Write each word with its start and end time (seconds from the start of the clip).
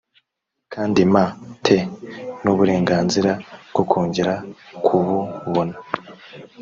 kandi 0.73 1.01
m 1.13 1.15
te 1.65 1.77
n 2.41 2.45
uburenganzira 2.53 3.31
bwo 3.71 3.83
kongera 3.91 4.33
kububona 4.85 5.75